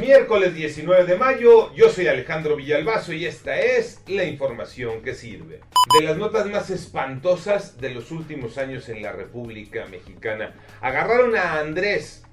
Miércoles 0.00 0.54
19 0.54 1.04
de 1.04 1.16
mayo, 1.16 1.72
yo 1.74 1.88
soy 1.88 2.08
Alejandro 2.08 2.56
Villalbazo 2.56 3.12
y 3.12 3.26
esta 3.26 3.58
es 3.58 4.00
la 4.06 4.24
información 4.24 5.02
que 5.02 5.14
sirve. 5.14 5.60
De 5.98 6.04
las 6.04 6.16
notas 6.16 6.46
más 6.46 6.70
espantosas 6.70 7.80
de 7.80 7.90
los 7.90 8.10
últimos 8.10 8.58
años 8.58 8.88
en 8.88 9.02
la 9.02 9.12
República 9.12 9.86
Mexicana, 9.86 10.54
agarraron 10.80 11.36
a 11.36 11.60
Andrés, 11.60 12.24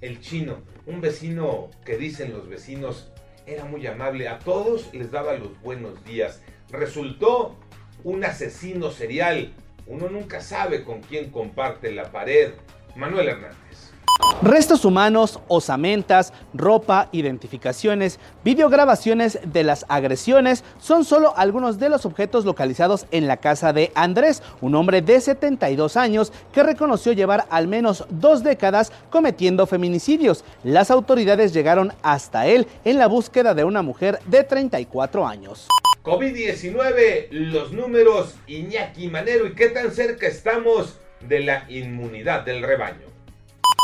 el 0.00 0.20
chino, 0.20 0.62
un 0.86 1.00
vecino 1.00 1.70
que 1.84 1.96
dicen 1.96 2.32
los 2.32 2.48
vecinos 2.48 3.10
era 3.46 3.64
muy 3.64 3.86
amable, 3.86 4.28
a 4.28 4.38
todos 4.38 4.92
les 4.94 5.10
daba 5.10 5.34
los 5.34 5.60
buenos 5.60 6.02
días. 6.04 6.40
Resultó 6.70 7.58
un 8.02 8.24
asesino 8.24 8.90
serial. 8.90 9.52
Uno 9.86 10.08
nunca 10.08 10.40
sabe 10.40 10.82
con 10.82 11.02
quién 11.02 11.30
comparte 11.30 11.92
la 11.92 12.10
pared. 12.10 12.52
Manuel 12.96 13.28
Hernández. 13.28 13.93
Restos 14.42 14.84
humanos, 14.84 15.40
osamentas, 15.48 16.32
ropa, 16.52 17.08
identificaciones, 17.12 18.20
videograbaciones 18.44 19.38
de 19.44 19.64
las 19.64 19.86
agresiones 19.88 20.64
son 20.78 21.04
solo 21.04 21.32
algunos 21.36 21.78
de 21.78 21.88
los 21.88 22.04
objetos 22.04 22.44
localizados 22.44 23.06
en 23.10 23.26
la 23.26 23.38
casa 23.38 23.72
de 23.72 23.90
Andrés, 23.94 24.42
un 24.60 24.74
hombre 24.74 25.00
de 25.00 25.20
72 25.20 25.96
años 25.96 26.32
que 26.52 26.62
reconoció 26.62 27.12
llevar 27.12 27.46
al 27.48 27.68
menos 27.68 28.04
dos 28.10 28.44
décadas 28.44 28.92
cometiendo 29.08 29.66
feminicidios. 29.66 30.44
Las 30.62 30.90
autoridades 30.90 31.54
llegaron 31.54 31.92
hasta 32.02 32.46
él 32.46 32.66
en 32.84 32.98
la 32.98 33.06
búsqueda 33.06 33.54
de 33.54 33.64
una 33.64 33.82
mujer 33.82 34.18
de 34.26 34.44
34 34.44 35.26
años. 35.26 35.68
COVID-19, 36.02 37.28
los 37.30 37.72
números, 37.72 38.34
Iñaki 38.46 39.08
Manero 39.08 39.46
y 39.46 39.54
qué 39.54 39.68
tan 39.68 39.90
cerca 39.90 40.26
estamos 40.26 40.98
de 41.26 41.40
la 41.40 41.64
inmunidad 41.70 42.44
del 42.44 42.62
rebaño. 42.62 43.13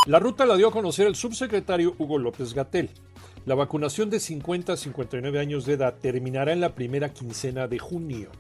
La 0.06 0.18
ruta 0.18 0.46
la 0.46 0.56
dio 0.56 0.68
a 0.68 0.72
conocer 0.72 1.06
el 1.06 1.14
subsecretario 1.14 1.94
Hugo 1.98 2.18
López 2.18 2.54
Gatel. 2.54 2.88
La 3.44 3.54
vacunación 3.54 4.08
de 4.08 4.18
50 4.18 4.72
a 4.72 4.76
59 4.78 5.38
años 5.38 5.66
de 5.66 5.74
edad 5.74 5.94
terminará 6.00 6.52
en 6.52 6.60
la 6.60 6.74
primera 6.74 7.12
quincena 7.12 7.68
de 7.68 7.78
junio. 7.78 8.30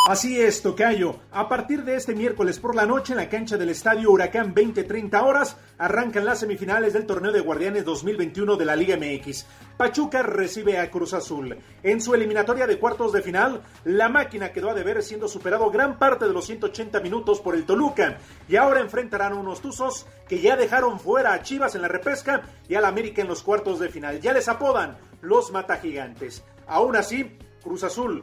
Así 0.07 0.39
es, 0.39 0.61
Tocayo. 0.61 1.17
A 1.33 1.49
partir 1.49 1.83
de 1.83 1.97
este 1.97 2.15
miércoles 2.15 2.59
por 2.59 2.75
la 2.75 2.85
noche 2.85 3.15
en 3.15 3.17
la 3.17 3.31
cancha 3.31 3.57
del 3.57 3.71
Estadio 3.71 4.11
Huracán 4.11 4.55
20-30 4.55 5.23
horas 5.23 5.57
arrancan 5.79 6.27
las 6.27 6.41
semifinales 6.41 6.93
del 6.93 7.07
torneo 7.07 7.33
de 7.33 7.41
Guardianes 7.41 7.87
2021 7.87 8.57
de 8.57 8.65
la 8.67 8.77
Liga 8.77 8.99
MX. 8.99 9.47
Pachuca 9.79 10.23
recibe 10.23 10.79
a 10.79 10.91
Cruz 10.91 11.15
Azul. 11.15 11.57
En 11.83 12.03
su 12.03 12.13
eliminatoria 12.13 12.67
de 12.67 12.79
cuartos 12.79 13.15
de 13.15 13.23
final, 13.23 13.63
la 13.85 14.11
máquina 14.11 14.53
quedó 14.53 14.69
a 14.69 14.75
deber 14.75 15.03
siendo 15.03 15.27
superado 15.27 15.71
gran 15.71 15.99
parte 15.99 16.27
de 16.27 16.35
los 16.35 16.45
180 16.45 17.01
minutos 17.01 17.41
por 17.41 17.55
el 17.55 17.65
Toluca 17.65 18.19
y 18.47 18.57
ahora 18.57 18.81
enfrentarán 18.81 19.33
a 19.33 19.37
unos 19.37 19.63
Tuzos 19.63 20.07
que 20.29 20.39
ya 20.39 20.55
dejaron 20.55 21.01
fuera 21.01 21.33
a 21.33 21.43
Chivas 21.43 21.77
en 21.77 21.81
la 21.81 21.89
repesca 21.89 22.43
y 22.69 22.75
al 22.75 22.85
América 22.85 23.23
en 23.23 23.29
los 23.29 23.43
cuartos 23.43 23.79
de 23.79 23.89
final. 23.89 24.21
Ya 24.21 24.35
les 24.35 24.49
apodan 24.49 24.99
los 25.23 25.51
Matagigantes. 25.51 26.45
Aún 26.67 26.95
así, 26.95 27.39
Cruz 27.63 27.85
Azul 27.85 28.23